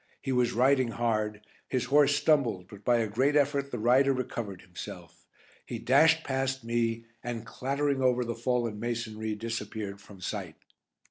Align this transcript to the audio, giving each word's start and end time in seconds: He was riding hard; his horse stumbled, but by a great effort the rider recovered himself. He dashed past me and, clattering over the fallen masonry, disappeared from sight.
He 0.19 0.31
was 0.31 0.53
riding 0.53 0.87
hard; 0.87 1.41
his 1.67 1.85
horse 1.85 2.15
stumbled, 2.15 2.67
but 2.67 2.83
by 2.83 2.97
a 2.97 3.07
great 3.07 3.35
effort 3.35 3.69
the 3.69 3.77
rider 3.77 4.13
recovered 4.13 4.61
himself. 4.61 5.27
He 5.63 5.77
dashed 5.77 6.23
past 6.23 6.63
me 6.63 7.05
and, 7.23 7.45
clattering 7.45 8.01
over 8.01 8.25
the 8.25 8.33
fallen 8.33 8.79
masonry, 8.79 9.35
disappeared 9.35 10.01
from 10.01 10.19
sight. 10.19 10.55